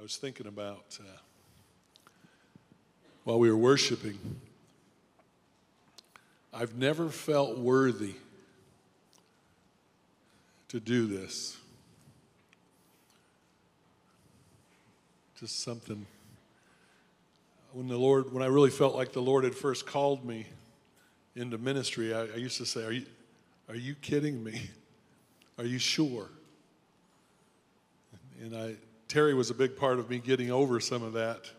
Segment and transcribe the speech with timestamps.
[0.00, 1.18] I was thinking about uh,
[3.24, 4.18] while we were worshiping.
[6.54, 8.14] I've never felt worthy
[10.68, 11.58] to do this.
[15.38, 16.06] Just something.
[17.74, 20.46] When the Lord, when I really felt like the Lord had first called me
[21.36, 23.04] into ministry, I, I used to say, "Are you,
[23.68, 24.62] are you kidding me?
[25.58, 26.30] Are you sure?"
[28.40, 28.76] And I,
[29.10, 31.50] Terry was a big part of me getting over some of that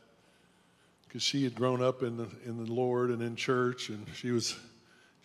[1.05, 4.31] because she had grown up in the, in the Lord and in church, and she
[4.31, 4.57] was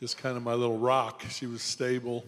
[0.01, 1.23] just kind of my little rock.
[1.28, 2.24] She was stable.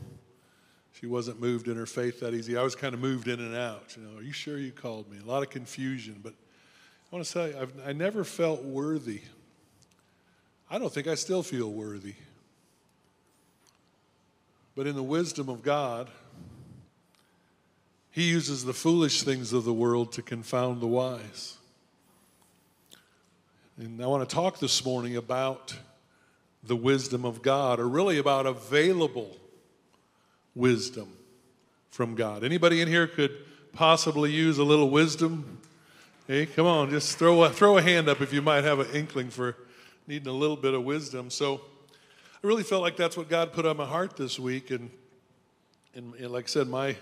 [0.92, 2.56] She wasn't moved in her faith that easy.
[2.56, 3.96] I was kind of moved in and out.
[3.96, 5.18] You know, are you sure you called me?
[5.20, 9.22] A lot of confusion, but I want to say I've, I never felt worthy.
[10.70, 12.14] I don't think I still feel worthy.
[14.76, 16.08] But in the wisdom of God,
[18.18, 21.56] He uses the foolish things of the world to confound the wise.
[23.76, 25.72] And I want to talk this morning about
[26.64, 29.36] the wisdom of God, or really about available
[30.56, 31.12] wisdom
[31.92, 32.42] from God.
[32.42, 33.30] Anybody in here could
[33.72, 35.60] possibly use a little wisdom?
[36.26, 38.88] Hey, come on, just throw a, throw a hand up if you might have an
[38.92, 39.54] inkling for
[40.08, 41.30] needing a little bit of wisdom.
[41.30, 41.60] So
[42.42, 44.72] I really felt like that's what God put on my heart this week.
[44.72, 44.90] And,
[45.94, 46.96] and, and like I said, my,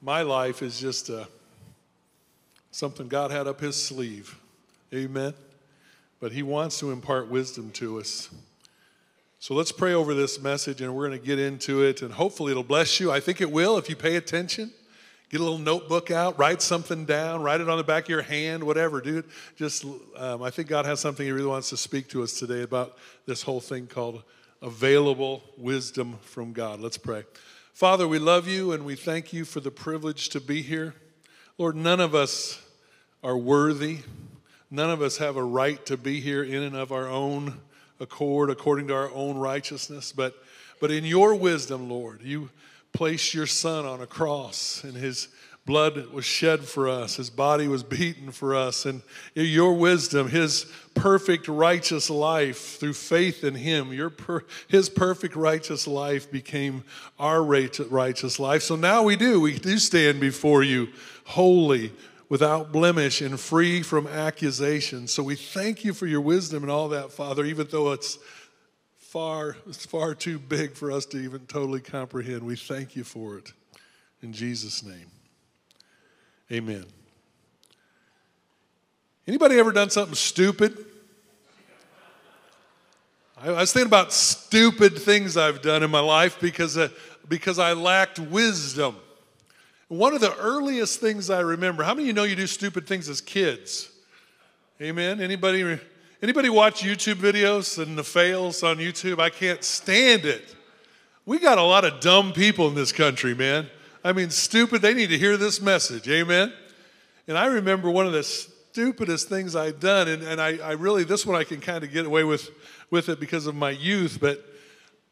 [0.00, 1.24] my life is just uh,
[2.70, 4.38] something God had up his sleeve.
[4.94, 5.34] Amen.
[6.20, 8.30] But he wants to impart wisdom to us.
[9.38, 12.50] So let's pray over this message and we're going to get into it and hopefully
[12.50, 13.10] it'll bless you.
[13.10, 14.70] I think it will if you pay attention.
[15.30, 18.22] Get a little notebook out, write something down, write it on the back of your
[18.22, 19.26] hand, whatever, dude.
[19.56, 19.84] Just,
[20.16, 22.98] um, I think God has something He really wants to speak to us today about
[23.26, 24.24] this whole thing called
[24.60, 26.80] available wisdom from God.
[26.80, 27.22] Let's pray.
[27.72, 30.94] Father, we love you and we thank you for the privilege to be here.
[31.56, 32.60] Lord, none of us
[33.22, 34.00] are worthy.
[34.70, 37.60] None of us have a right to be here in and of our own
[37.98, 40.34] accord according to our own righteousness, but,
[40.80, 42.50] but in your wisdom, Lord, you
[42.92, 45.28] placed your son on a cross and his
[45.66, 49.02] blood was shed for us, his body was beaten for us, and
[49.34, 55.86] your wisdom, his perfect righteous life through faith in him, your per, his perfect righteous
[55.86, 56.82] life became
[57.18, 58.62] our righteous life.
[58.62, 60.88] So now we do, we do stand before you
[61.24, 61.92] holy,
[62.28, 65.06] without blemish and free from accusation.
[65.08, 68.18] So we thank you for your wisdom and all that, Father, even though it's
[68.96, 72.42] far, it's far too big for us to even totally comprehend.
[72.44, 73.52] We thank you for it.
[74.22, 75.06] In Jesus' name.
[76.52, 76.84] Amen.
[79.28, 80.76] Anybody ever done something stupid?
[83.40, 86.88] I was thinking about stupid things I've done in my life because, uh,
[87.28, 88.96] because I lacked wisdom.
[89.86, 92.86] One of the earliest things I remember, how many of you know you do stupid
[92.86, 93.90] things as kids?
[94.82, 95.20] Amen.
[95.20, 95.78] Anybody
[96.22, 99.20] anybody watch YouTube videos and the fails on YouTube?
[99.20, 100.54] I can't stand it.
[101.24, 103.68] We got a lot of dumb people in this country, man.
[104.02, 104.82] I mean, stupid.
[104.82, 106.08] They need to hear this message.
[106.08, 106.52] Amen.
[107.28, 111.04] And I remember one of the stupidest things I'd done, and, and I, I really,
[111.04, 112.50] this one I can kind of get away with,
[112.90, 114.44] with it because of my youth, but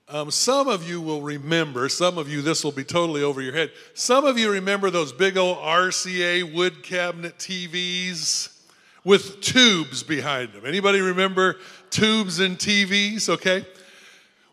[0.09, 3.53] um, some of you will remember, some of you, this will be totally over your
[3.53, 3.71] head.
[3.93, 8.57] Some of you remember those big old RCA wood cabinet TVs
[9.05, 10.65] with tubes behind them.
[10.65, 11.57] Anybody remember
[11.91, 13.29] tubes and TVs?
[13.29, 13.67] Okay.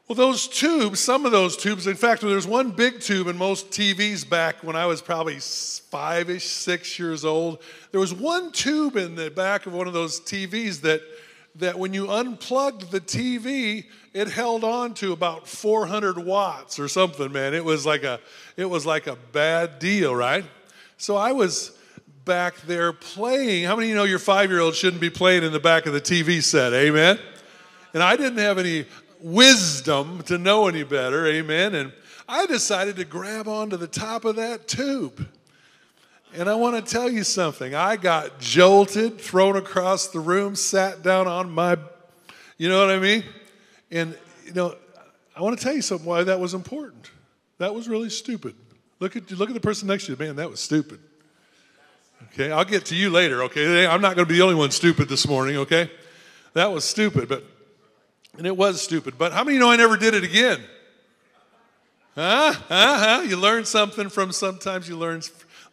[0.08, 3.72] Well, those tubes, some of those tubes, in fact, there's one big tube in most
[3.72, 7.60] TVs back when I was probably five ish, six years old.
[7.92, 11.02] There was one tube in the back of one of those TVs that
[11.56, 17.32] that when you unplugged the TV, it held on to about 400 watts or something,
[17.32, 17.54] man.
[17.54, 18.20] It was like a,
[18.58, 20.44] it was like a bad deal, right?
[20.98, 21.78] So I was
[22.26, 23.64] back there playing.
[23.64, 25.86] How many of you know your five year old shouldn't be playing in the back
[25.86, 26.74] of the TV set?
[26.74, 27.20] Amen.
[27.94, 28.86] And I didn't have any
[29.22, 31.26] wisdom to know any better.
[31.28, 31.76] Amen.
[31.76, 31.92] And
[32.28, 35.28] I decided to grab onto the top of that tube.
[36.38, 37.74] And I want to tell you something.
[37.76, 41.78] I got jolted, thrown across the room, sat down on my,
[42.58, 43.24] you know what I mean?
[43.92, 44.76] And, you know,
[45.36, 47.10] I want to tell you something why that was important.
[47.58, 48.56] That was really stupid.
[49.00, 50.18] Look at, look at the person next to you.
[50.18, 51.00] Man, that was stupid.
[52.34, 53.88] Okay, I'll get to you later, okay?
[53.88, 55.90] I'm not going to be the only one stupid this morning, okay?
[56.54, 57.44] That was stupid, but,
[58.38, 59.18] and it was stupid.
[59.18, 60.60] But how many know I never did it again?
[62.16, 62.54] Huh?
[62.54, 62.64] Huh?
[62.70, 63.22] Huh?
[63.28, 65.22] You learn something from sometimes you learn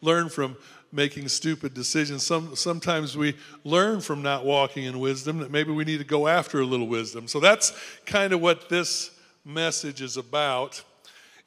[0.00, 0.56] learn from
[0.92, 2.24] making stupid decisions.
[2.24, 6.28] Some, sometimes we learn from not walking in wisdom that maybe we need to go
[6.28, 7.26] after a little wisdom.
[7.28, 7.72] So that's
[8.04, 9.10] kind of what this
[9.44, 10.82] message is about.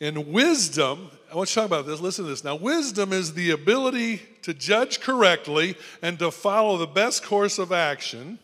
[0.01, 1.99] And wisdom, I want to talk about this.
[1.99, 2.43] Listen to this.
[2.43, 7.71] Now, wisdom is the ability to judge correctly and to follow the best course of
[7.71, 8.39] action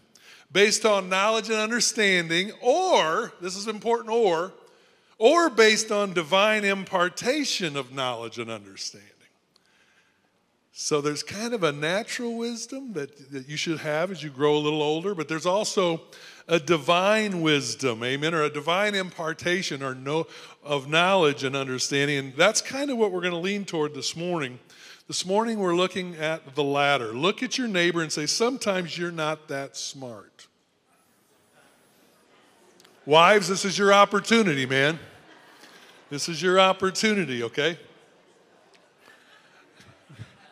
[0.51, 4.53] based on knowledge and understanding, or, this is important, or,
[5.18, 9.07] or based on divine impartation of knowledge and understanding.
[10.74, 14.56] So there's kind of a natural wisdom that, that you should have as you grow
[14.56, 16.01] a little older, but there's also
[16.48, 20.27] a divine wisdom, amen, or a divine impartation or no,
[20.63, 22.18] of knowledge and understanding.
[22.18, 24.59] And that's kind of what we're going to lean toward this morning.
[25.11, 27.11] This morning we're looking at the latter.
[27.11, 30.47] Look at your neighbor and say, Sometimes you're not that smart.
[33.05, 34.97] Wives, this is your opportunity, man.
[36.09, 37.77] This is your opportunity, okay?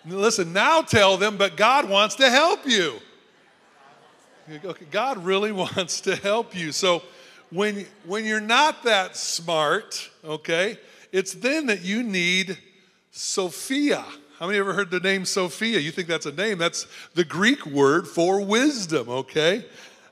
[0.05, 2.99] Listen, now tell them, but God wants to help you.
[4.65, 6.73] Okay, God really wants to help you.
[6.73, 7.01] So
[7.49, 10.77] when, when you're not that smart, okay,
[11.13, 12.57] it's then that you need
[13.11, 14.03] Sophia.
[14.39, 15.79] How many ever heard the name Sophia?
[15.79, 16.57] You think that's a name?
[16.57, 19.65] That's the Greek word for wisdom, okay?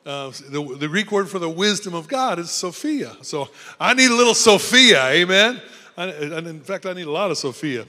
[0.06, 3.15] Uh, the, the Greek word for the wisdom of God is Sophia.
[3.21, 3.47] So
[3.79, 5.62] I need a little Sophia, amen?
[5.95, 7.88] I, and in fact, I need a lot of Sophia.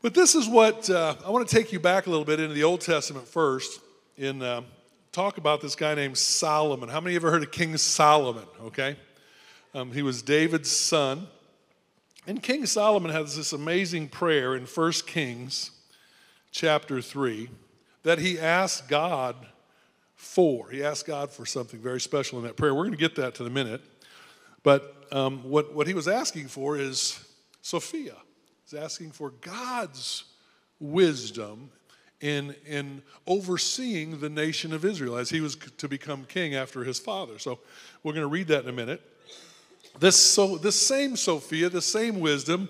[0.00, 2.54] But this is what uh, I want to take you back a little bit into
[2.54, 3.80] the Old Testament first
[4.16, 4.62] in uh,
[5.12, 6.88] talk about this guy named Solomon.
[6.88, 8.46] How many ever heard of King Solomon?
[8.62, 8.96] Okay.
[9.74, 11.26] Um, he was David's son.
[12.28, 15.70] And King Solomon has this amazing prayer in 1 Kings
[16.50, 17.48] chapter 3
[18.02, 19.36] that he asked God
[20.16, 20.68] for.
[20.70, 22.74] He asked God for something very special in that prayer.
[22.74, 23.80] We're going to get that to the minute.
[24.64, 27.24] But um, what, what he was asking for is
[27.62, 28.16] Sophia.
[28.64, 30.24] He's asking for God's
[30.80, 31.70] wisdom
[32.20, 36.98] in, in overseeing the nation of Israel as he was to become king after his
[36.98, 37.38] father.
[37.38, 37.60] So
[38.02, 39.00] we're going to read that in a minute.
[39.98, 42.68] This, so, this same Sophia, the same wisdom,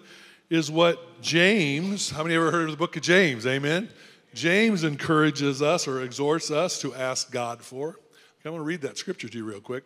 [0.48, 3.46] is what James, how many ever heard of the book of James?
[3.46, 3.88] Amen?
[4.34, 7.88] James encourages us or exhorts us to ask God for.
[7.88, 9.84] Okay, I want to read that scripture to you real quick.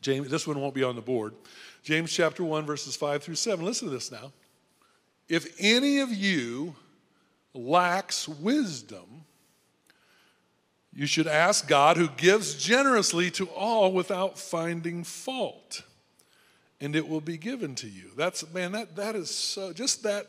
[0.00, 1.34] James, this one won't be on the board.
[1.82, 3.64] James chapter 1, verses 5 through 7.
[3.64, 4.32] Listen to this now.
[5.28, 6.76] If any of you
[7.54, 9.24] lacks wisdom,
[10.94, 15.82] you should ask God who gives generously to all without finding fault,
[16.80, 18.10] and it will be given to you.
[18.16, 20.26] That's, man, that, that is so, just that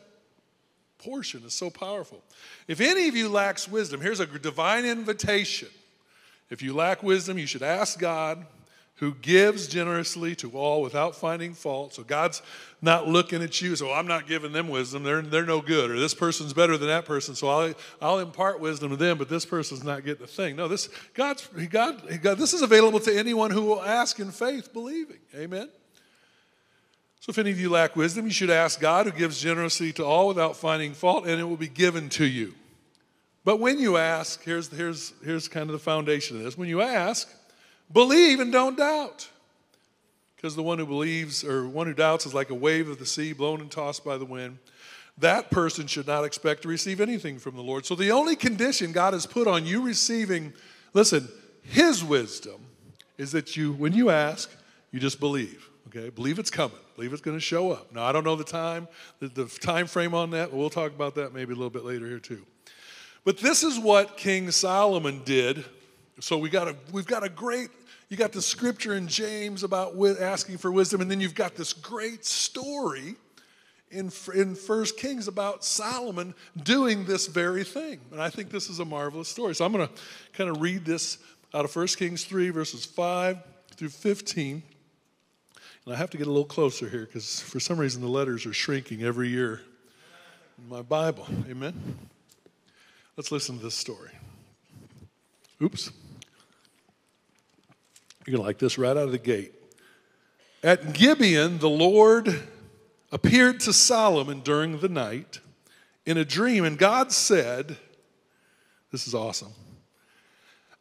[0.99, 2.23] portion is so powerful.
[2.67, 5.69] If any of you lacks wisdom, here's a divine invitation.
[6.49, 8.45] If you lack wisdom, you should ask God
[8.95, 11.93] who gives generously to all without finding fault.
[11.93, 12.41] So God's
[12.81, 15.03] not looking at you, so I'm not giving them wisdom.
[15.03, 15.91] They're, they're no good.
[15.91, 19.29] Or this person's better than that person, so I'll, I'll impart wisdom to them, but
[19.29, 20.55] this person's not getting a thing.
[20.55, 24.73] No, this God's God, God, this is available to anyone who will ask in faith,
[24.73, 25.19] believing.
[25.35, 25.69] Amen.
[27.19, 30.05] So if any of you lack wisdom, you should ask God who gives generously to
[30.05, 32.53] all without finding fault, and it will be given to you.
[33.43, 36.57] But when you ask, here's, here's, here's kind of the foundation of this.
[36.57, 37.29] When you ask,
[37.91, 39.29] Believe and don't doubt.
[40.35, 43.05] Because the one who believes or one who doubts is like a wave of the
[43.05, 44.59] sea blown and tossed by the wind.
[45.17, 47.85] That person should not expect to receive anything from the Lord.
[47.85, 50.53] So the only condition God has put on you receiving,
[50.93, 51.27] listen,
[51.63, 52.61] His wisdom
[53.17, 54.51] is that you, when you ask,
[54.91, 55.67] you just believe.
[55.87, 56.77] Okay, believe it's coming.
[56.95, 57.93] Believe it's going to show up.
[57.93, 58.87] Now I don't know the time,
[59.19, 60.51] the, the time frame on that.
[60.51, 62.45] But we'll talk about that maybe a little bit later here too.
[63.23, 65.65] But this is what King Solomon did
[66.19, 67.69] so we got a, we've got a great,
[68.09, 71.73] you got the scripture in James about asking for wisdom, and then you've got this
[71.73, 73.15] great story
[73.91, 77.99] in, in First Kings about Solomon doing this very thing.
[78.11, 79.53] And I think this is a marvelous story.
[79.53, 79.93] So I'm going to
[80.33, 81.19] kind of read this
[81.53, 83.37] out of First Kings 3, verses 5
[83.75, 84.63] through 15.
[85.87, 88.45] And I have to get a little closer here because for some reason the letters
[88.45, 89.61] are shrinking every year
[90.57, 91.25] in my Bible.
[91.49, 91.97] Amen?
[93.15, 94.09] Let's listen to this story.
[95.63, 95.89] Oops.
[98.25, 99.53] You're going to like this right out of the gate.
[100.61, 102.37] At Gibeon, the Lord
[103.09, 105.39] appeared to Solomon during the night
[106.05, 107.77] in a dream, and God said,
[108.91, 109.53] This is awesome.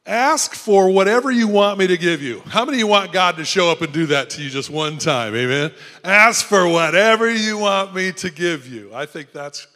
[0.06, 2.40] Ask for whatever you want me to give you.
[2.46, 4.70] How many of you want God to show up and do that to you just
[4.70, 5.34] one time?
[5.34, 5.72] Amen.
[6.04, 8.94] Ask for whatever you want me to give you.
[8.94, 9.66] I think that's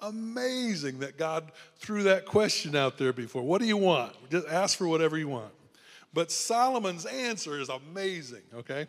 [0.00, 3.42] amazing that God threw that question out there before.
[3.42, 4.12] What do you want?
[4.30, 5.52] Just ask for whatever you want.
[6.14, 8.86] But Solomon's answer is amazing, okay?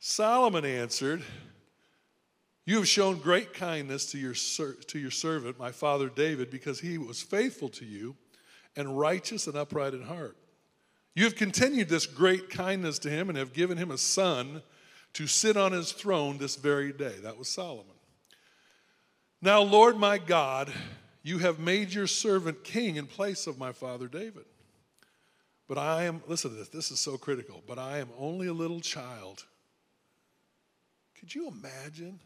[0.00, 1.22] Solomon answered,
[2.66, 6.98] You have shown great kindness to your, to your servant, my father David, because he
[6.98, 8.16] was faithful to you
[8.76, 10.36] and righteous and upright in heart.
[11.14, 14.62] You have continued this great kindness to him and have given him a son
[15.14, 17.14] to sit on his throne this very day.
[17.22, 17.86] That was Solomon.
[19.42, 20.72] Now, Lord my God,
[21.22, 24.44] you have made your servant king in place of my father David.
[25.68, 28.52] But I am, listen to this, this is so critical, but I am only a
[28.52, 29.44] little child.
[31.18, 32.20] Could you imagine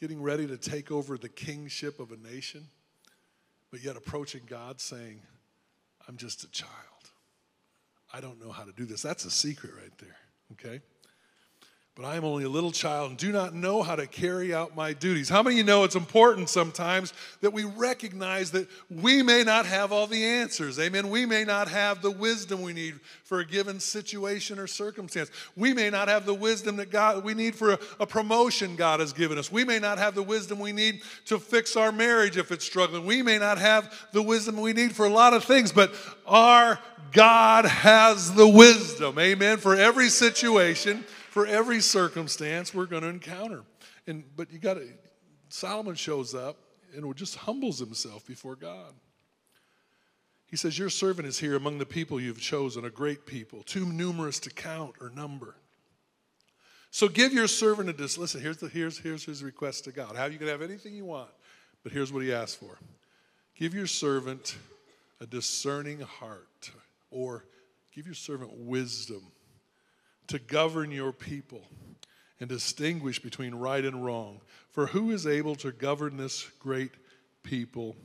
[0.00, 2.66] getting ready to take over the kingship of a nation,
[3.70, 5.20] but yet approaching God saying,
[6.10, 6.72] I'm just a child?
[8.12, 9.00] I don't know how to do this.
[9.00, 10.16] That's a secret right there,
[10.54, 10.82] okay?
[11.96, 14.76] But I am only a little child and do not know how to carry out
[14.76, 15.28] my duties.
[15.28, 19.66] How many of you know it's important sometimes that we recognize that we may not
[19.66, 20.78] have all the answers?
[20.78, 21.10] Amen.
[21.10, 25.30] We may not have the wisdom we need for a given situation or circumstance.
[25.56, 29.00] We may not have the wisdom that God we need for a, a promotion God
[29.00, 29.50] has given us.
[29.50, 33.04] We may not have the wisdom we need to fix our marriage if it's struggling.
[33.04, 35.92] We may not have the wisdom we need for a lot of things, but
[36.24, 36.78] our
[37.12, 39.18] God has the wisdom.
[39.18, 39.58] Amen.
[39.58, 43.62] For every situation for every circumstance we're going to encounter.
[44.06, 44.88] And but you got to
[45.48, 46.56] Solomon shows up
[46.94, 48.92] and just humbles himself before God.
[50.46, 53.86] He says, Your servant is here among the people you've chosen, a great people, too
[53.86, 55.54] numerous to count or number.
[56.90, 58.18] So give your servant a dis.
[58.18, 60.16] Listen, here's, the, here's, here's his request to God.
[60.16, 61.30] How you can have anything you want,
[61.84, 62.76] but here's what he asked for
[63.54, 64.56] give your servant
[65.20, 66.72] a discerning heart,
[67.12, 67.44] or
[67.94, 69.22] give your servant wisdom
[70.30, 71.62] to govern your people
[72.38, 74.40] and distinguish between right and wrong.
[74.70, 76.92] For who is able to govern this great
[77.42, 77.96] people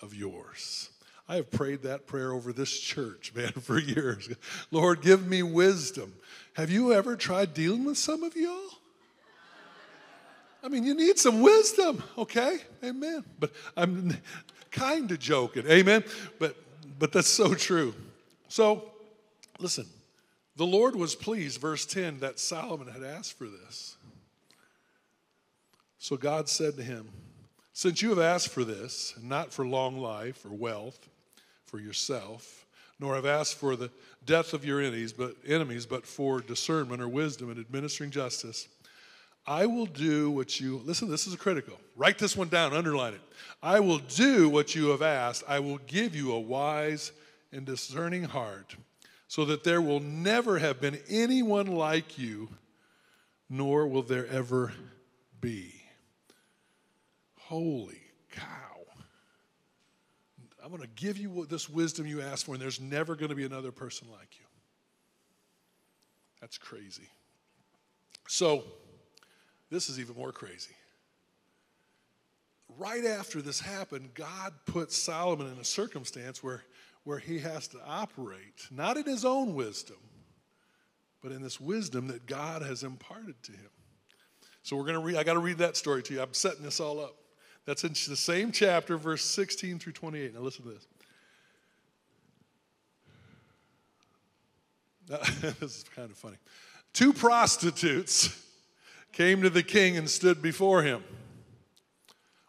[0.00, 0.90] of yours?
[1.28, 4.28] I have prayed that prayer over this church, man, for years.
[4.70, 6.14] Lord, give me wisdom.
[6.54, 8.70] Have you ever tried dealing with some of y'all?
[10.62, 12.58] I mean, you need some wisdom, okay?
[12.82, 13.24] Amen.
[13.38, 14.16] But I'm
[14.70, 16.04] kind of joking, amen?
[16.38, 16.56] But
[16.98, 17.94] but that's so true.
[18.48, 18.90] So,
[19.58, 19.86] listen,
[20.56, 23.96] the Lord was pleased, verse 10, that Solomon had asked for this.
[25.98, 27.08] So God said to him,
[27.72, 31.08] Since you have asked for this, not for long life or wealth
[31.66, 32.66] for yourself,
[32.98, 33.90] nor have asked for the
[34.24, 38.68] death of your enemies, but enemies, but for discernment or wisdom in administering justice,
[39.46, 41.78] I will do what you listen, this is critical.
[41.96, 43.20] Write this one down, underline it.
[43.62, 45.44] I will do what you have asked.
[45.46, 47.12] I will give you a wise
[47.52, 48.74] and discerning heart
[49.28, 52.48] so that there will never have been anyone like you,
[53.48, 54.72] nor will there ever
[55.40, 55.72] be.
[57.38, 58.00] Holy
[58.32, 58.66] cow.
[60.62, 63.36] I'm going to give you this wisdom you asked for, and there's never going to
[63.36, 64.44] be another person like you.
[66.40, 67.08] That's crazy.
[68.26, 68.64] So,
[69.70, 70.74] this is even more crazy.
[72.78, 76.64] Right after this happened, God put Solomon in a circumstance where
[77.06, 79.96] where he has to operate, not in his own wisdom,
[81.22, 83.70] but in this wisdom that God has imparted to him.
[84.64, 86.20] So we're going to read, I got to read that story to you.
[86.20, 87.14] I'm setting this all up.
[87.64, 90.34] That's in the same chapter, verse 16 through 28.
[90.34, 90.88] Now listen to this.
[95.60, 96.38] This is kind of funny.
[96.92, 98.44] Two prostitutes
[99.12, 101.04] came to the king and stood before him.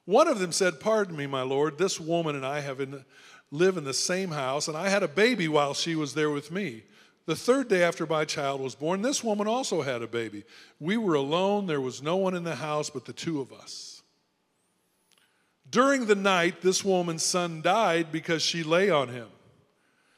[0.05, 3.05] One of them said, Pardon me, my lord, this woman and I have in,
[3.51, 6.51] live in the same house, and I had a baby while she was there with
[6.51, 6.83] me.
[7.25, 10.43] The third day after my child was born, this woman also had a baby.
[10.79, 14.01] We were alone, there was no one in the house but the two of us.
[15.69, 19.27] During the night, this woman's son died because she lay on him.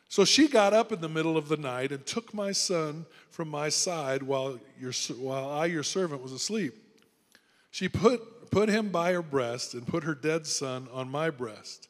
[0.07, 3.47] So she got up in the middle of the night and took my son from
[3.47, 6.73] my side while, your, while I, your servant, was asleep.
[7.71, 11.89] She put, put him by her breast and put her dead son on my breast.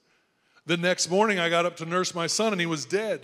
[0.69, 3.21] The next morning, I got up to nurse my son, and he was dead.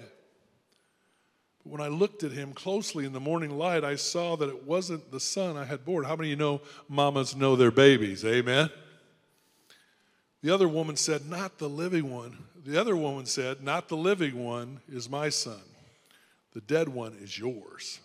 [1.64, 4.64] But when I looked at him closely in the morning light, I saw that it
[4.64, 6.06] wasn't the son I had born.
[6.06, 8.26] How many of you know mamas know their babies?
[8.26, 8.72] Amen.
[10.42, 12.36] The other woman said, Not the living one.
[12.66, 15.62] The other woman said, Not the living one is my son.
[16.54, 18.00] The dead one is yours.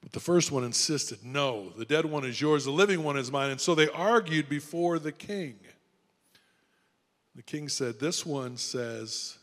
[0.00, 3.32] But the first one insisted, No, the dead one is yours, the living one is
[3.32, 3.50] mine.
[3.50, 5.58] And so they argued before the king.
[7.38, 9.38] The king said, This one says,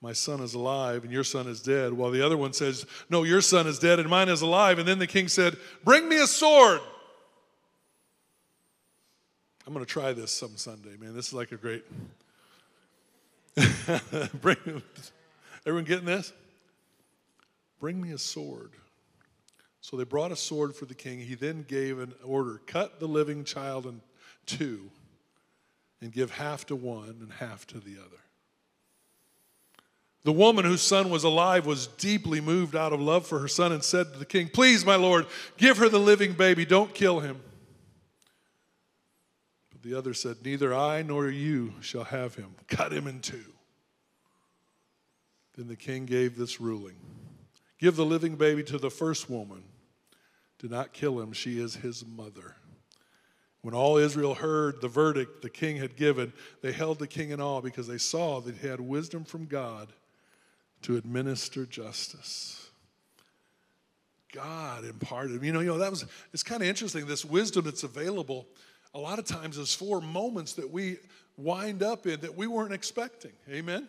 [0.00, 3.24] My son is alive and your son is dead, while the other one says, No,
[3.24, 4.78] your son is dead and mine is alive.
[4.78, 6.78] And then the king said, Bring me a sword.
[9.66, 11.12] I'm going to try this some Sunday, man.
[11.12, 11.84] This is like a great.
[14.40, 14.80] Bring,
[15.66, 16.32] everyone getting this?
[17.80, 18.70] Bring me a sword.
[19.80, 21.18] So they brought a sword for the king.
[21.18, 24.02] He then gave an order cut the living child in
[24.46, 24.88] two
[26.00, 28.20] and give half to one and half to the other.
[30.24, 33.70] The woman whose son was alive was deeply moved out of love for her son
[33.70, 35.26] and said to the king, Please, my lord,
[35.56, 37.40] give her the living baby, don't kill him.
[39.70, 42.56] But the other said, Neither I nor you shall have him.
[42.66, 43.44] Cut him in two.
[45.56, 46.96] Then the king gave this ruling
[47.78, 49.62] Give the living baby to the first woman.
[50.58, 52.56] Do not kill him, she is his mother.
[53.66, 56.32] When all Israel heard the verdict the king had given,
[56.62, 59.88] they held the king in awe because they saw that he had wisdom from God
[60.82, 62.70] to administer justice.
[64.32, 65.42] God imparted.
[65.42, 67.08] You know, you know that was it's kind of interesting.
[67.08, 68.46] This wisdom that's available,
[68.94, 70.98] a lot of times is for moments that we
[71.36, 73.32] wind up in that we weren't expecting.
[73.50, 73.88] Amen.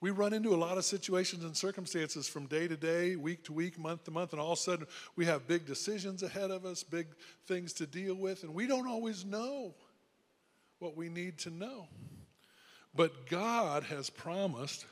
[0.00, 3.52] We run into a lot of situations and circumstances from day to day, week to
[3.52, 6.64] week, month to month, and all of a sudden we have big decisions ahead of
[6.64, 7.08] us, big
[7.46, 9.74] things to deal with, and we don't always know
[10.78, 11.86] what we need to know.
[12.94, 14.86] But God has promised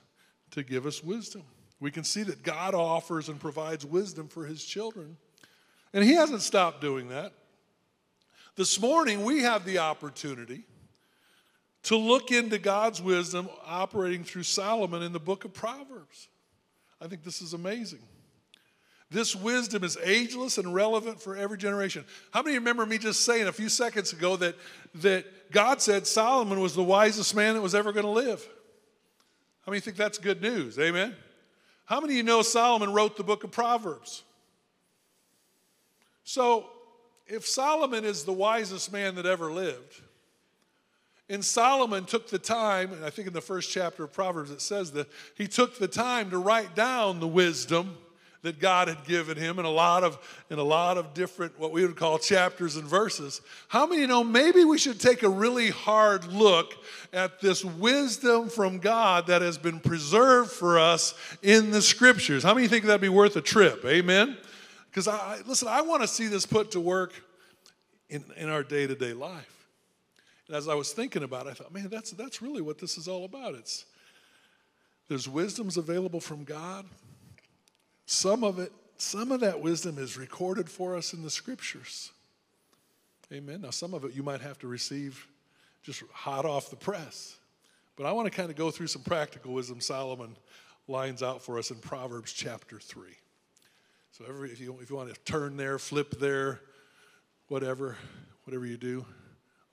[0.51, 1.43] to give us wisdom.
[1.81, 5.17] We can see that God offers and provides wisdom for his children.
[5.93, 7.33] And he hasn't stopped doing that.
[8.57, 10.65] This morning, we have the opportunity
[11.89, 16.29] to look into God's wisdom operating through Solomon in the book of Proverbs.
[17.01, 18.01] I think this is amazing.
[19.11, 22.05] This wisdom is ageless and relevant for every generation.
[22.31, 24.55] How many remember me just saying a few seconds ago that,
[24.97, 28.47] that God said Solomon was the wisest man that was ever going to live?
[29.65, 30.79] How many think that's good news?
[30.79, 31.17] Amen?
[31.87, 34.25] How many of you know Solomon wrote the book of Proverbs?
[36.23, 36.67] So,
[37.27, 40.03] if Solomon is the wisest man that ever lived,
[41.31, 44.61] and Solomon took the time, and I think in the first chapter of Proverbs it
[44.61, 47.97] says that he took the time to write down the wisdom
[48.43, 50.17] that God had given him in a lot of
[50.49, 53.41] in a lot of different what we would call chapters and verses.
[53.67, 56.75] How many know maybe we should take a really hard look
[57.13, 62.45] at this wisdom from God that has been preserved for us in the scriptures?
[62.45, 63.85] How many think that'd be worth a trip?
[63.85, 64.37] Amen.
[64.89, 67.13] Because I listen, I want to see this put to work
[68.09, 69.58] in, in our day-to-day life.
[70.49, 72.97] And as I was thinking about it, I thought, man, that's, that's really what this
[72.97, 73.55] is all about.
[73.55, 73.85] It's,
[75.09, 76.87] there's wisdoms available from God.
[78.07, 82.11] Some of it, some of that wisdom is recorded for us in the scriptures.
[83.31, 83.61] Amen.
[83.61, 85.27] Now, some of it you might have to receive
[85.83, 87.37] just hot off the press.
[87.97, 90.35] But I want to kind of go through some practical wisdom Solomon
[90.89, 93.09] lines out for us in Proverbs chapter 3.
[94.13, 96.61] So, every, if, you, if you want to turn there, flip there,
[97.49, 97.97] whatever,
[98.45, 99.05] whatever you do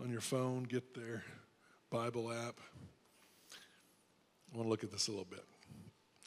[0.02, 1.24] on your phone, get their
[1.90, 2.60] Bible app.
[4.54, 5.44] I want to look at this a little bit.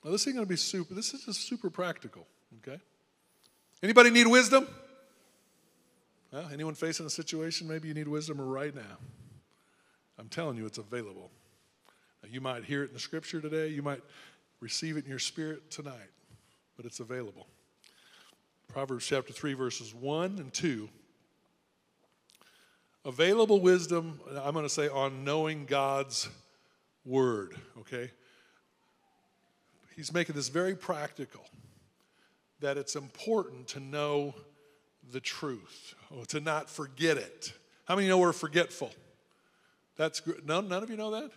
[0.04, 2.26] Now, this ain't going to be super, this is just super practical,
[2.58, 2.80] okay?
[3.82, 4.66] Anybody need wisdom?
[6.32, 8.98] Well, anyone facing a situation, maybe you need wisdom right now.
[10.18, 11.30] I'm telling you, it's available.
[12.22, 14.02] Now, you might hear it in the scripture today, you might
[14.60, 16.10] receive it in your spirit tonight,
[16.76, 17.46] but it's available.
[18.68, 20.88] Proverbs chapter 3, verses 1 and 2
[23.04, 26.28] Available wisdom, I'm going to say, on knowing God's
[27.04, 28.10] word, okay?
[29.96, 31.44] He's making this very practical
[32.60, 34.34] that it's important to know
[35.10, 37.52] the truth, or to not forget it.
[37.86, 38.90] How many know we're forgetful?
[39.96, 41.30] That's none, none of you know that?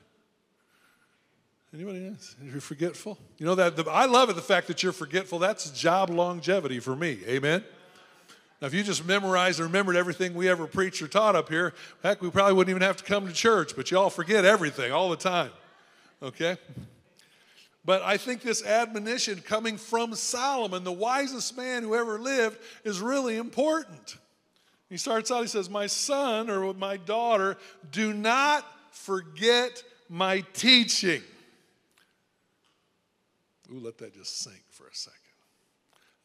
[1.74, 2.36] Anybody else?
[2.44, 3.18] You're forgetful?
[3.38, 5.40] You know that the, I love it the fact that you're forgetful.
[5.40, 7.20] That's job longevity for me.
[7.28, 7.64] Amen.
[8.62, 11.74] Now, if you just memorized and remembered everything we ever preached or taught up here,
[12.04, 14.92] heck, we probably wouldn't even have to come to church, but you all forget everything
[14.92, 15.50] all the time.
[16.22, 16.58] Okay?
[17.84, 23.00] But I think this admonition coming from Solomon, the wisest man who ever lived, is
[23.00, 24.18] really important.
[24.90, 27.58] He starts out, he says, My son or my daughter,
[27.92, 31.24] do not forget my teaching.
[33.74, 35.18] Ooh, let that just sink for a second.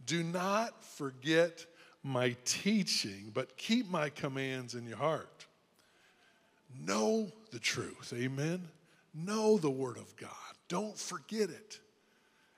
[0.05, 1.65] Do not forget
[2.07, 5.47] my teaching, but keep my commands in your heart.
[6.87, 8.13] Know the truth.
[8.17, 8.63] Amen.
[9.15, 10.31] Know the Word of God.
[10.69, 11.81] Don't forget it.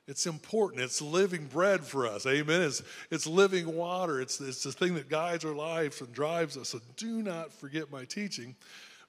[0.06, 0.82] It's important.
[0.82, 2.26] It's living bread for us.
[2.26, 2.62] Amen.
[2.62, 4.20] It's, it's living water.
[4.20, 6.70] It's, it's the thing that guides our lives and drives us.
[6.70, 8.56] So do not forget my teaching.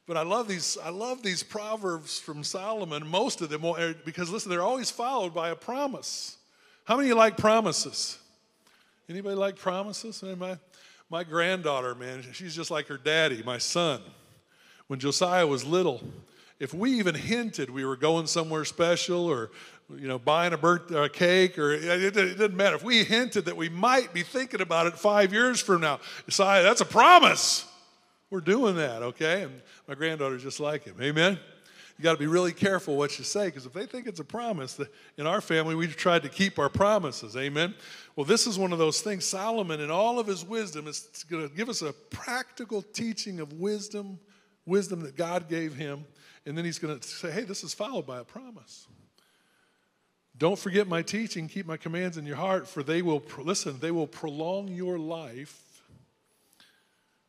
[0.07, 3.63] But I love these, I love these proverbs from Solomon, most of them,
[4.05, 6.37] because listen, they're always followed by a promise.
[6.83, 8.17] How many like promises?
[9.09, 10.23] Anybody like promises?
[10.37, 10.57] My,
[11.09, 14.01] my granddaughter, man, she's just like her daddy, my son.
[14.85, 16.01] When Josiah was little,
[16.59, 19.49] if we even hinted we were going somewhere special or
[19.89, 22.75] you know buying a birthday a cake or it, it, it didn't matter.
[22.75, 26.63] If we hinted that we might be thinking about it five years from now Josiah,
[26.63, 27.65] that's a promise.
[28.29, 29.43] We're doing that okay?
[29.43, 30.95] And my granddaughter's just like him.
[31.01, 31.39] Amen
[31.99, 34.23] you got to be really careful what you say because if they think it's a
[34.25, 34.79] promise,
[35.17, 37.35] in our family, we've tried to keep our promises.
[37.35, 37.75] Amen.
[38.15, 39.25] Well, this is one of those things.
[39.25, 43.51] Solomon, in all of his wisdom, is going to give us a practical teaching of
[43.51, 44.17] wisdom,
[44.65, 46.05] wisdom that God gave him.
[46.45, 48.87] And then he's going to say, hey, this is followed by a promise.
[50.37, 53.91] Don't forget my teaching, keep my commands in your heart, for they will, listen, they
[53.91, 55.83] will prolong your life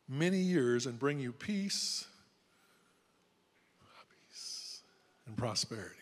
[0.07, 2.05] many years and bring you peace,
[4.29, 4.81] peace
[5.31, 5.95] and prosperity.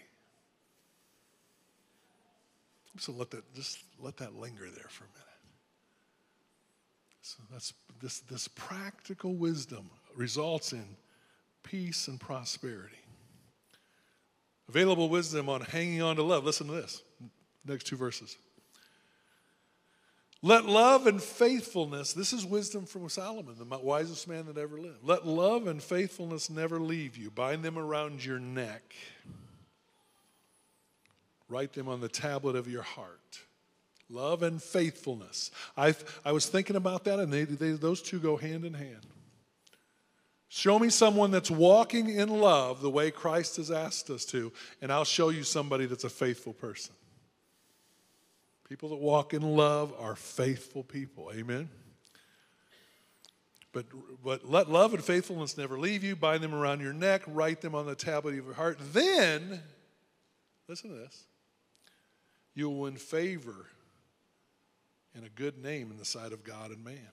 [2.98, 5.28] So let that just let that linger there for a minute.
[7.22, 10.84] So that's this this practical wisdom results in
[11.64, 12.98] peace and prosperity.
[14.68, 16.44] Available wisdom on hanging on to love.
[16.44, 17.04] Listen to this.
[17.66, 18.36] Next two verses.
[20.42, 25.04] Let love and faithfulness, this is wisdom from Solomon, the wisest man that ever lived.
[25.04, 27.30] Let love and faithfulness never leave you.
[27.30, 28.96] Bind them around your neck.
[31.50, 33.40] Write them on the tablet of your heart.
[34.10, 35.52] Love and faithfulness.
[35.76, 39.06] I, I was thinking about that, and they, they, those two go hand in hand.
[40.48, 44.92] Show me someone that's walking in love the way Christ has asked us to, and
[44.92, 46.96] I'll show you somebody that's a faithful person.
[48.70, 51.32] People that walk in love are faithful people.
[51.34, 51.70] Amen.
[53.72, 53.86] But,
[54.24, 56.16] but let love and faithfulness never leave you.
[56.16, 57.24] Bind them around your neck.
[57.28, 58.78] Write them on the tablet of your heart.
[58.94, 59.60] Then,
[60.68, 61.24] listen to this,
[62.54, 63.66] you will win favor
[65.16, 67.10] and a good name in the sight of God and man.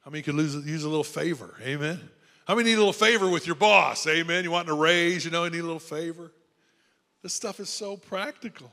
[0.00, 1.54] How many could lose, use a little favor?
[1.62, 2.00] Amen.
[2.44, 4.06] How many need a little favor with your boss?
[4.06, 4.42] Amen.
[4.42, 6.32] You want a raise, you know, you need a little favor.
[7.22, 8.72] This stuff is so practical.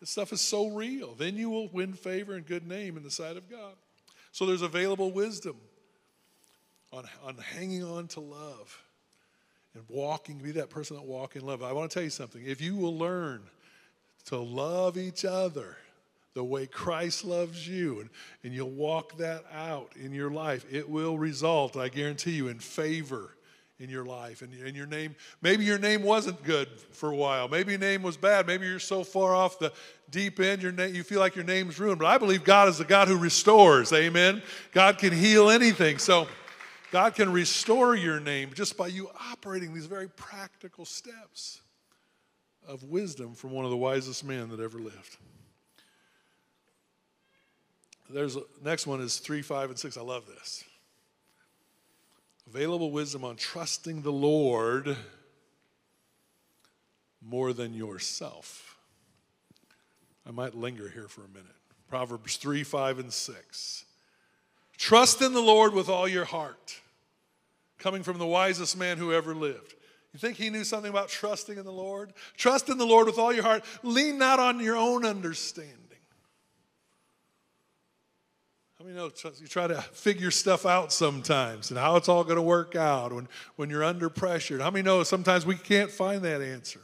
[0.00, 1.14] This stuff is so real.
[1.14, 3.74] Then you will win favor and good name in the sight of God.
[4.32, 5.56] So there's available wisdom
[6.92, 8.82] on, on hanging on to love
[9.74, 11.62] and walking, be that person that walk in love.
[11.62, 12.42] I want to tell you something.
[12.44, 13.42] If you will learn
[14.26, 15.76] to love each other,
[16.34, 18.10] the way Christ loves you, and,
[18.42, 22.58] and you'll walk that out in your life, it will result, I guarantee you, in
[22.58, 23.36] favor
[23.78, 24.42] in your life.
[24.42, 27.48] And, and your name, maybe your name wasn't good for a while.
[27.48, 28.46] Maybe your name was bad.
[28.46, 29.72] Maybe you're so far off the
[30.10, 31.98] deep end, your name, you feel like your name's ruined.
[31.98, 33.92] But I believe God is the God who restores.
[33.92, 34.42] Amen.
[34.72, 35.98] God can heal anything.
[35.98, 36.28] So
[36.92, 41.60] God can restore your name just by you operating these very practical steps
[42.66, 45.16] of wisdom from one of the wisest men that ever lived.
[48.08, 49.96] There's next one is three, five, and six.
[49.96, 50.62] I love this.
[52.54, 54.96] Available wisdom on trusting the Lord
[57.20, 58.78] more than yourself.
[60.24, 61.50] I might linger here for a minute.
[61.88, 63.84] Proverbs 3, 5, and 6.
[64.76, 66.80] Trust in the Lord with all your heart,
[67.80, 69.74] coming from the wisest man who ever lived.
[70.12, 72.12] You think he knew something about trusting in the Lord?
[72.36, 73.64] Trust in the Lord with all your heart.
[73.82, 75.83] Lean not on your own understanding.
[78.84, 82.22] I mean, you, know, you try to figure stuff out sometimes and how it's all
[82.22, 84.58] going to work out when, when you're under pressure.
[84.58, 86.82] How many know sometimes we can't find that answer?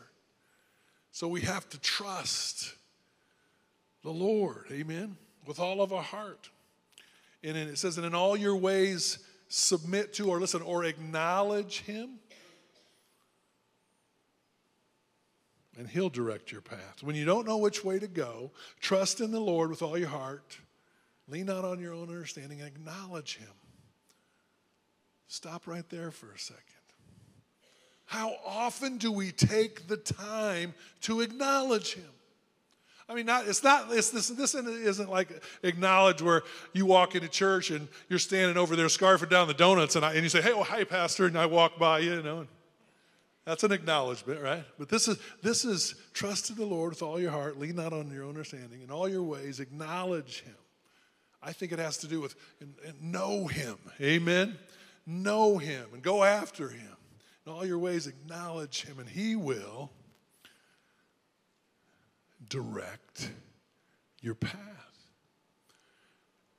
[1.13, 2.73] So we have to trust
[4.03, 6.49] the Lord, amen, with all of our heart.
[7.45, 12.13] And it says, and in all your ways submit to, or listen, or acknowledge Him,
[15.77, 17.03] and He'll direct your path.
[17.03, 20.09] When you don't know which way to go, trust in the Lord with all your
[20.09, 20.57] heart
[21.31, 23.49] Lean not on your own understanding, acknowledge Him.
[25.29, 26.65] Stop right there for a second.
[28.07, 32.11] How often do we take the time to acknowledge Him?
[33.09, 37.29] I mean, not, it's not, it's, this, this isn't like acknowledge where you walk into
[37.29, 40.41] church and you're standing over there scarfing down the donuts and, I, and you say,
[40.41, 42.47] hey, well, hi, Pastor, and I walk by you, you know.
[43.45, 44.65] That's an acknowledgement, right?
[44.79, 47.93] But this is, this is trust in the Lord with all your heart, lean not
[47.93, 50.55] on your own understanding, in all your ways, acknowledge Him.
[51.43, 53.77] I think it has to do with and, and know Him.
[54.01, 54.59] Amen.
[55.07, 56.97] Know Him and go after Him.
[57.47, 59.91] In all your ways, acknowledge Him, and He will
[62.49, 63.31] direct
[64.21, 64.55] your path.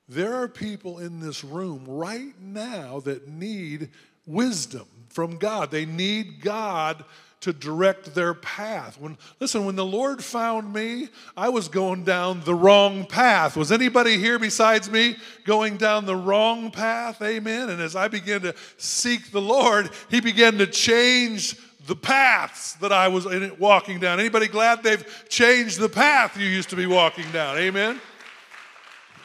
[0.08, 3.92] There are people in this room right now that need
[4.26, 5.72] wisdom from God.
[5.72, 7.06] They need God
[7.42, 9.00] to direct their path.
[9.00, 13.58] When listen, when the Lord found me, I was going down the wrong path.
[13.58, 17.22] Was anybody here besides me going down the wrong path?
[17.22, 17.70] Amen.
[17.70, 22.92] And as I began to seek the Lord, he began to change the paths that
[22.92, 23.28] I was
[23.58, 24.20] walking down.
[24.20, 27.58] Anybody glad they've changed the path you used to be walking down?
[27.58, 28.00] Amen.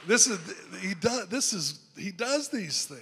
[0.07, 0.39] This is
[0.81, 3.01] he does this is he does these things.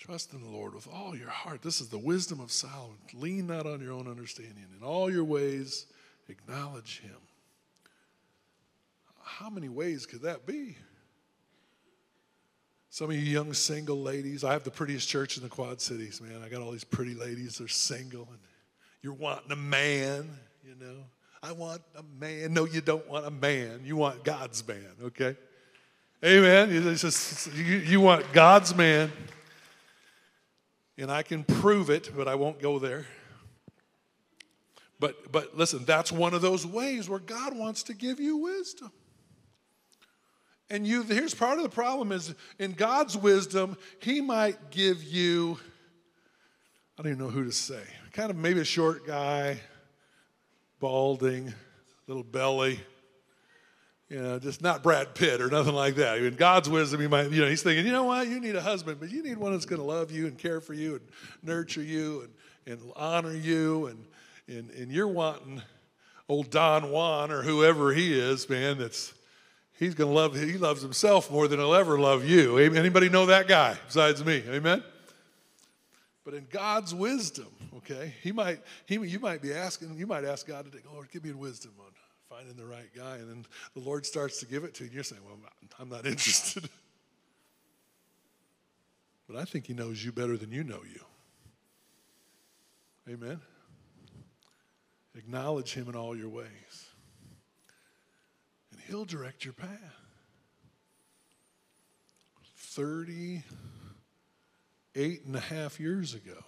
[0.00, 1.60] Trust in the Lord with all your heart.
[1.60, 2.96] This is the wisdom of Solomon.
[3.12, 4.64] Lean not on your own understanding.
[4.74, 5.84] In all your ways,
[6.30, 7.16] acknowledge him.
[9.22, 10.78] How many ways could that be?
[12.88, 16.20] Some of you young single ladies, I have the prettiest church in the Quad Cities,
[16.20, 16.42] man.
[16.42, 18.38] I got all these pretty ladies, they're single, and
[19.02, 20.30] you're wanting a man,
[20.64, 20.96] you know.
[21.42, 22.54] I want a man.
[22.54, 23.82] No, you don't want a man.
[23.84, 25.36] You want God's man, okay?
[26.24, 26.68] Amen.
[26.70, 29.12] It's just, you, you want God's man.
[31.00, 33.06] And I can prove it, but I won't go there.
[34.98, 38.92] But, but listen, that's one of those ways where God wants to give you wisdom.
[40.68, 45.58] And you, here's part of the problem is in God's wisdom, He might give you,
[46.98, 47.82] I don't even know who to say,
[48.12, 49.58] kind of maybe a short guy,
[50.80, 51.54] balding,
[52.06, 52.78] little belly,
[54.10, 56.18] you know, just not Brad Pitt or nothing like that.
[56.18, 58.60] In God's wisdom, he might, you know, he's thinking, you know what, you need a
[58.60, 61.02] husband, but you need one that's going to love you and care for you and
[61.44, 62.28] nurture you
[62.66, 63.86] and, and honor you.
[63.86, 64.04] And,
[64.48, 65.62] and, and you're wanting
[66.28, 69.14] old Don Juan or whoever he is, man, that's,
[69.78, 72.58] he's going to love, he loves himself more than he'll ever love you.
[72.58, 74.42] Anybody know that guy besides me?
[74.48, 74.82] Amen?
[76.24, 77.46] But in God's wisdom,
[77.76, 81.24] okay, he might, he, you might be asking, you might ask God today, Lord, give
[81.24, 81.92] me wisdom on
[82.40, 83.16] finding the right guy.
[83.16, 85.38] And then the Lord starts to give it to you, and you're saying, Well,
[85.78, 86.68] I'm not interested.
[89.26, 91.00] but I think He knows you better than you know you.
[93.12, 93.40] Amen.
[95.16, 96.86] Acknowledge Him in all your ways,
[98.72, 99.96] and He'll direct your path.
[102.56, 106.38] 38 and a half years ago,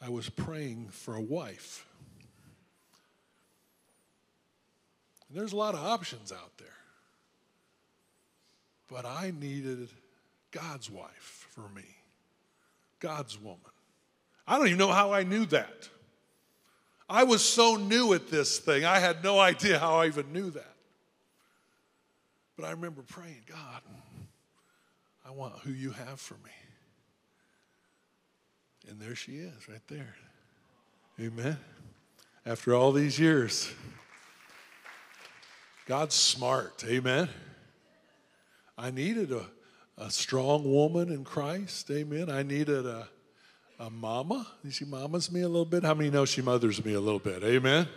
[0.00, 1.86] I was praying for a wife.
[5.32, 6.68] And there's a lot of options out there.
[8.86, 9.88] But I needed
[10.50, 11.86] God's wife for me,
[13.00, 13.58] God's woman.
[14.46, 15.88] I don't even know how I knew that.
[17.08, 20.50] I was so new at this thing, I had no idea how I even knew
[20.50, 20.74] that.
[22.54, 23.80] But I remember praying, God,
[25.26, 26.50] I want who you have for me.
[28.90, 30.14] And there she is, right there.
[31.18, 31.56] Amen.
[32.44, 33.72] After all these years.
[35.86, 36.84] God's smart.
[36.86, 37.28] Amen.
[38.78, 39.44] I needed a,
[39.98, 41.90] a strong woman in Christ.
[41.90, 42.30] Amen.
[42.30, 43.08] I needed a,
[43.80, 44.46] a mama.
[44.70, 45.82] She mamas me a little bit.
[45.82, 47.42] How many know she mothers me a little bit?
[47.42, 47.88] Amen.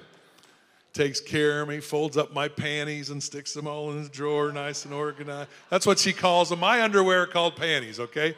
[0.94, 4.52] Takes care of me, folds up my panties and sticks them all in the drawer,
[4.52, 5.50] nice and organized.
[5.70, 6.62] That's what she calls them.
[6.62, 8.36] My underwear are called panties, okay?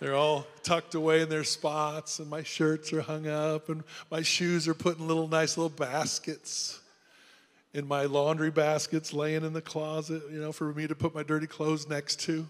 [0.00, 4.22] They're all tucked away in their spots, and my shirts are hung up, and my
[4.22, 6.81] shoes are put in little nice little baskets
[7.74, 11.22] in my laundry baskets laying in the closet, you know, for me to put my
[11.22, 12.46] dirty clothes next to.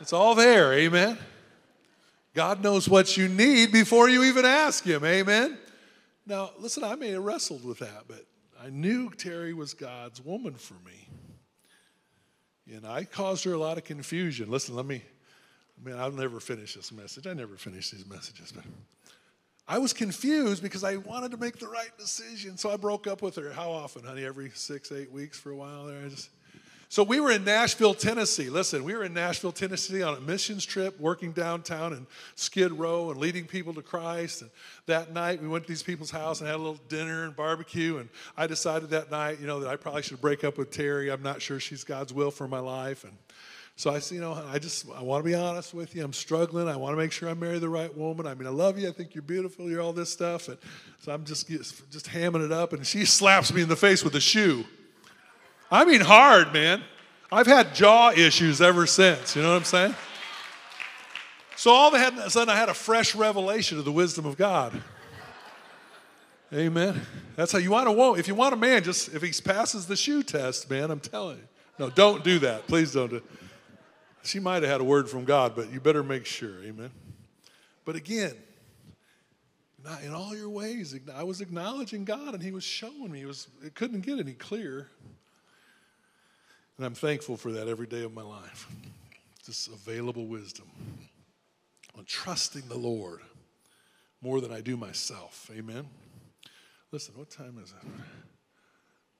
[0.00, 1.18] It's all there, amen.
[2.34, 5.58] God knows what you need before you even ask Him, amen.
[6.26, 8.26] Now, listen, I may have wrestled with that, but
[8.62, 11.08] I knew Terry was God's woman for me.
[12.74, 14.50] And I caused her a lot of confusion.
[14.50, 15.02] Listen, let me,
[15.80, 17.26] I mean, I'll never finish this message.
[17.26, 18.64] I never finish these messages, but
[19.68, 22.56] I was confused because I wanted to make the right decision.
[22.56, 23.52] So I broke up with her.
[23.52, 24.24] How often, honey?
[24.24, 26.04] Every six, eight weeks for a while there.
[26.04, 26.30] I just
[26.88, 28.48] so we were in Nashville, Tennessee.
[28.48, 33.10] Listen, we were in Nashville, Tennessee on a missions trip, working downtown in Skid Row
[33.10, 34.42] and leading people to Christ.
[34.42, 34.50] And
[34.86, 37.98] that night we went to these people's house and had a little dinner and barbecue.
[37.98, 41.10] And I decided that night, you know, that I probably should break up with Terry.
[41.10, 43.02] I'm not sure she's God's will for my life.
[43.02, 43.14] And
[43.78, 46.02] so I said, you know, I just I want to be honest with you.
[46.02, 46.66] I'm struggling.
[46.66, 48.26] I want to make sure I marry the right woman.
[48.26, 48.88] I mean, I love you.
[48.88, 49.68] I think you're beautiful.
[49.68, 50.48] You're all this stuff.
[50.48, 50.56] And
[51.00, 54.14] so I'm just just hamming it up, and she slaps me in the face with
[54.14, 54.64] a shoe.
[55.70, 56.82] I mean, hard, man.
[57.30, 59.36] I've had jaw issues ever since.
[59.36, 59.94] You know what I'm saying?
[61.56, 64.80] So all of a sudden, I had a fresh revelation of the wisdom of God.
[66.52, 67.02] Amen.
[67.34, 68.20] That's how you want a woman.
[68.20, 71.38] If you want a man, just if he passes the shoe test, man, I'm telling
[71.38, 71.48] you.
[71.78, 72.66] No, don't do that.
[72.68, 73.22] Please don't do.
[74.26, 76.62] She might have had a word from God, but you better make sure.
[76.64, 76.90] Amen.
[77.84, 78.34] But again,
[80.02, 83.22] in all your ways, I was acknowledging God and He was showing me.
[83.22, 84.88] It, was, it couldn't get any clearer.
[86.76, 88.66] And I'm thankful for that every day of my life.
[89.44, 90.66] Just available wisdom
[91.96, 93.20] on trusting the Lord
[94.20, 95.48] more than I do myself.
[95.56, 95.86] Amen.
[96.90, 97.88] Listen, what time is it?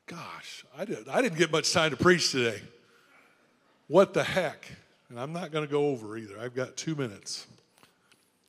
[0.07, 2.61] Gosh, I, did, I didn't get much time to preach today.
[3.87, 4.69] What the heck?
[5.09, 6.39] And I'm not going to go over either.
[6.41, 7.47] I've got two minutes.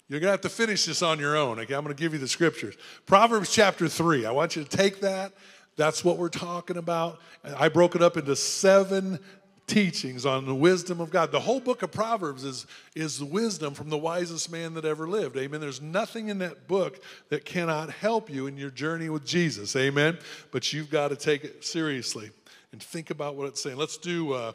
[0.09, 1.59] You're going to have to finish this on your own.
[1.59, 2.75] Okay, I'm going to give you the scriptures.
[3.05, 4.25] Proverbs chapter 3.
[4.25, 5.33] I want you to take that.
[5.75, 7.19] That's what we're talking about.
[7.43, 9.19] I broke it up into seven
[9.67, 11.31] teachings on the wisdom of God.
[11.31, 12.65] The whole book of Proverbs is,
[12.95, 15.37] is the wisdom from the wisest man that ever lived.
[15.37, 15.59] Amen.
[15.59, 19.75] There's nothing in that book that cannot help you in your journey with Jesus.
[19.75, 20.17] Amen.
[20.51, 22.31] But you've got to take it seriously
[22.71, 23.77] and think about what it's saying.
[23.77, 24.53] Let's do uh,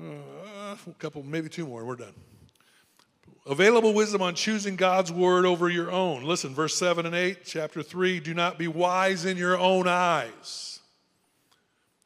[0.00, 2.14] uh, a couple, maybe two more, we're done.
[3.44, 6.22] Available wisdom on choosing God's word over your own.
[6.22, 10.80] Listen, verse 7 and 8, chapter 3 do not be wise in your own eyes.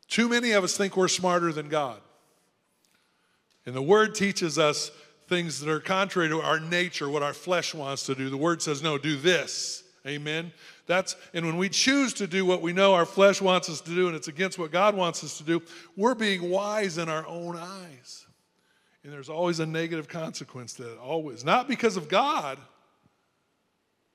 [0.09, 2.01] Too many of us think we're smarter than God.
[3.67, 4.91] And the word teaches us
[5.29, 8.31] things that are contrary to our nature, what our flesh wants to do.
[8.31, 9.83] The word says, no, do this.
[10.07, 10.53] Amen.
[10.87, 13.95] That's and when we choose to do what we know our flesh wants us to
[13.95, 15.63] do and it's against what God wants us to do,
[15.97, 18.27] we're being wise in our own eyes.
[19.03, 21.45] And there's always a negative consequence to that, always.
[21.45, 22.59] Not because of God,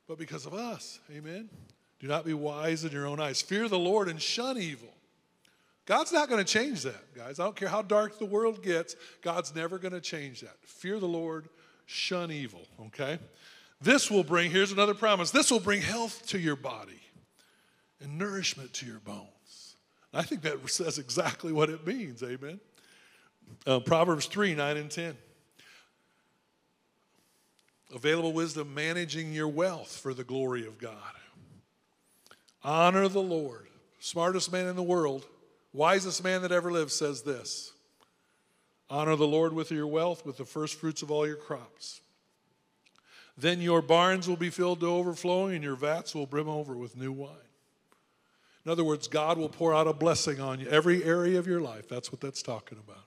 [0.07, 0.99] but because of us.
[1.15, 1.49] Amen.
[1.99, 3.41] Do not be wise in your own eyes.
[3.41, 4.89] Fear the Lord and shun evil.
[5.85, 7.39] God's not going to change that, guys.
[7.39, 10.57] I don't care how dark the world gets, God's never going to change that.
[10.61, 11.49] Fear the Lord,
[11.85, 13.19] shun evil, okay?
[13.81, 17.01] This will bring, here's another promise this will bring health to your body
[17.99, 19.75] and nourishment to your bones.
[20.13, 22.59] I think that says exactly what it means, amen.
[23.65, 25.17] Uh, Proverbs 3 9 and 10.
[27.93, 30.95] Available wisdom, managing your wealth for the glory of God.
[32.63, 33.67] Honor the Lord.
[33.99, 35.25] Smartest man in the world,
[35.73, 37.73] wisest man that ever lived says this
[38.89, 42.01] Honor the Lord with your wealth, with the first fruits of all your crops.
[43.37, 46.97] Then your barns will be filled to overflowing, and your vats will brim over with
[46.97, 47.35] new wine.
[48.65, 51.61] In other words, God will pour out a blessing on you, every area of your
[51.61, 51.89] life.
[51.89, 53.05] That's what that's talking about.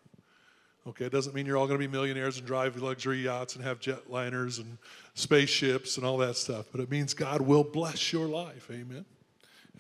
[0.87, 3.64] Okay, it doesn't mean you're all going to be millionaires and drive luxury yachts and
[3.64, 4.76] have jetliners and
[5.14, 8.68] spaceships and all that stuff, but it means God will bless your life.
[8.70, 9.04] Amen.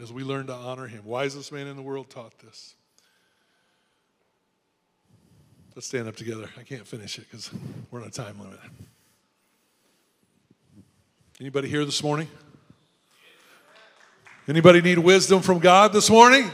[0.00, 1.04] As we learn to honor Him.
[1.04, 2.74] Wisest man in the world taught this.
[5.74, 6.48] Let's stand up together.
[6.56, 7.50] I can't finish it because
[7.90, 8.60] we're on a time limit.
[11.40, 12.28] Anybody here this morning?
[14.46, 16.48] Anybody need wisdom from God this morning?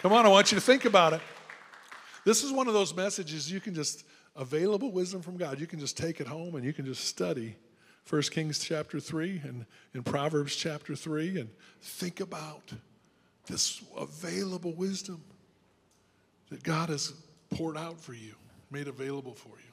[0.00, 1.20] Come on, I want you to think about it.
[2.24, 4.04] This is one of those messages you can just,
[4.36, 7.56] available wisdom from God, you can just take it home and you can just study
[8.08, 11.50] 1 Kings chapter 3 and in Proverbs chapter 3 and
[11.80, 12.72] think about
[13.46, 15.20] this available wisdom
[16.50, 17.12] that God has
[17.50, 18.34] poured out for you,
[18.70, 19.69] made available for you.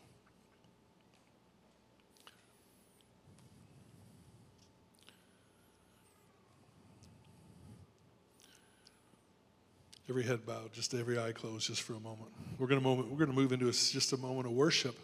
[10.09, 12.31] Every head bowed, just every eye closed, just for a moment.
[12.57, 14.97] We're going to move, we're going to move into a, just a moment of worship.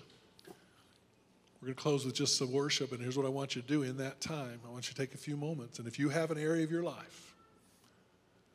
[1.61, 3.67] We're going to close with just some worship, and here's what I want you to
[3.67, 4.59] do in that time.
[4.67, 6.71] I want you to take a few moments, and if you have an area of
[6.71, 7.35] your life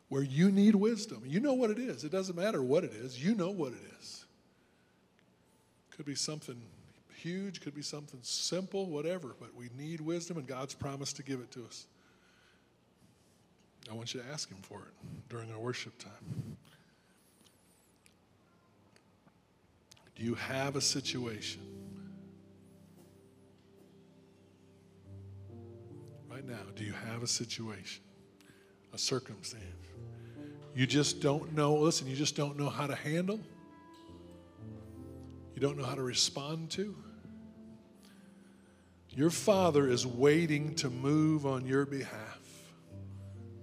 [0.09, 2.05] where you need wisdom, you know what it is.
[2.05, 4.25] It doesn't matter what it is, you know what it is.
[5.91, 6.61] Could be something
[7.17, 11.41] huge, could be something simple, whatever, but we need wisdom, and God's promised to give
[11.41, 11.87] it to us.
[13.91, 16.57] I want you to ask Him for it during our worship time.
[20.15, 21.63] Do you have a situation
[26.29, 26.59] right now?
[26.75, 28.03] Do you have a situation,
[28.93, 29.65] a circumstance?
[30.75, 33.41] You just don't know, listen, you just don't know how to handle?
[35.55, 36.95] You don't know how to respond to?
[39.11, 42.48] Your Father is waiting to move on your behalf.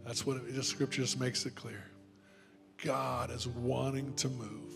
[0.06, 1.84] That's what it, the scripture just makes it clear.
[2.84, 4.72] God is wanting to move.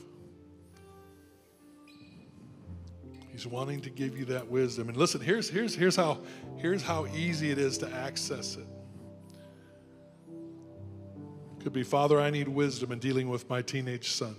[3.31, 4.89] He's wanting to give you that wisdom.
[4.89, 6.19] And listen, here's, here's, here's, how,
[6.57, 8.67] here's how easy it is to access it.
[11.61, 14.35] Could be, Father, I need wisdom in dealing with my teenage son.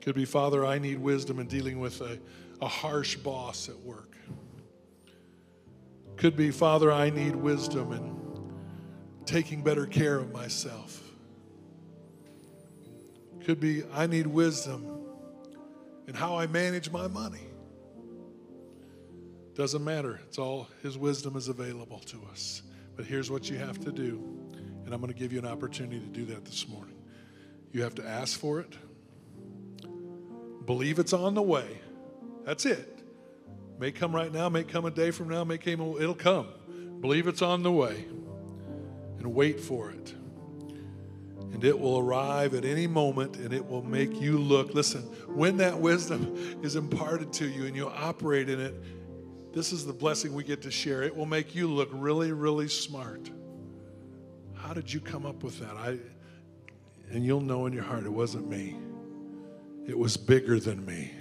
[0.00, 2.18] Could be, Father, I need wisdom in dealing with a,
[2.60, 4.16] a harsh boss at work.
[6.22, 8.16] Could be, Father, I need wisdom in
[9.24, 11.02] taking better care of myself.
[13.44, 14.86] Could be, I need wisdom
[16.06, 17.48] in how I manage my money.
[19.56, 20.20] Doesn't matter.
[20.28, 22.62] It's all His wisdom is available to us.
[22.94, 24.22] But here's what you have to do,
[24.84, 26.94] and I'm going to give you an opportunity to do that this morning.
[27.72, 28.76] You have to ask for it,
[30.66, 31.80] believe it's on the way.
[32.44, 32.91] That's it.
[33.82, 36.46] May come right now, may come a day from now, may come, it'll come.
[37.00, 38.04] Believe it's on the way
[39.18, 40.14] and wait for it.
[41.52, 44.72] And it will arrive at any moment and it will make you look.
[44.72, 45.02] Listen,
[45.34, 49.92] when that wisdom is imparted to you and you operate in it, this is the
[49.92, 51.02] blessing we get to share.
[51.02, 53.30] It will make you look really, really smart.
[54.54, 55.76] How did you come up with that?
[55.76, 55.98] I,
[57.10, 58.76] And you'll know in your heart it wasn't me,
[59.88, 61.14] it was bigger than me.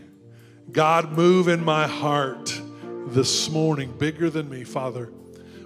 [0.70, 2.62] God, move in my heart
[3.08, 5.12] this morning, bigger than me, Father.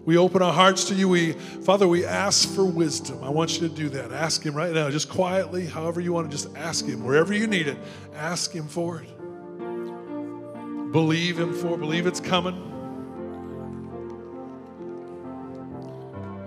[0.05, 1.09] We open our hearts to you.
[1.09, 3.23] We, Father, we ask for wisdom.
[3.23, 4.11] I want you to do that.
[4.11, 7.03] Ask Him right now, just quietly, however you want to just ask Him.
[7.03, 7.77] Wherever you need it,
[8.13, 9.09] ask Him for it.
[10.91, 11.79] Believe Him for it.
[11.79, 12.55] Believe it's coming.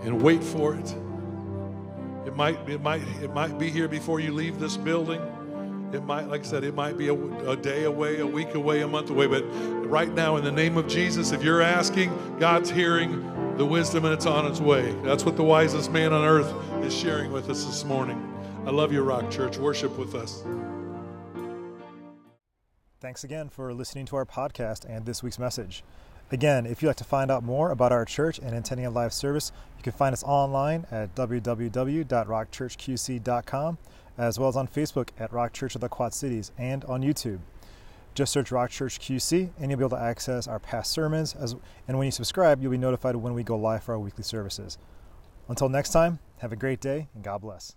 [0.02, 0.94] And wait for it.
[2.26, 5.20] It might, it might, it might be here before you leave this building.
[5.92, 7.14] It might, like I said, it might be a,
[7.48, 9.26] a, day away, a week away, a month away.
[9.26, 9.42] But
[9.88, 14.12] right now, in the name of Jesus, if you're asking, God's hearing the wisdom and
[14.12, 14.92] it's on its way.
[15.02, 16.52] That's what the wisest man on earth
[16.84, 18.22] is sharing with us this morning.
[18.66, 19.56] I love you, Rock Church.
[19.56, 20.44] Worship with us.
[23.00, 25.84] Thanks again for listening to our podcast and this week's message.
[26.30, 29.14] Again, if you'd like to find out more about our church and attending a live
[29.14, 33.78] service, you can find us online at www.rockchurchqc.com
[34.18, 37.38] as well as on Facebook at Rock Church of the Quad Cities and on YouTube.
[38.14, 41.34] Just search Rock Church QC and you'll be able to access our past sermons.
[41.36, 41.54] As,
[41.86, 44.76] and when you subscribe, you'll be notified when we go live for our weekly services.
[45.48, 47.76] Until next time, have a great day and God bless.